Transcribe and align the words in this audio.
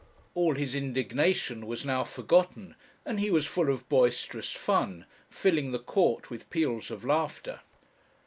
All 0.33 0.55
his 0.55 0.73
indignation 0.73 1.67
was 1.67 1.85
now 1.85 2.03
forgotten, 2.03 2.73
and 3.05 3.19
he 3.19 3.29
was 3.29 3.45
full 3.45 3.69
of 3.71 3.87
boisterous 3.87 4.51
fun, 4.51 5.05
filling 5.29 5.73
the 5.73 5.77
court 5.77 6.31
with 6.31 6.49
peals 6.49 6.89
of 6.89 7.05
laughter. 7.05 7.59